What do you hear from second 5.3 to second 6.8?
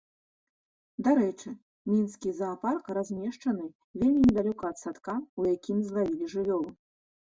у якім злавілі жывёлу.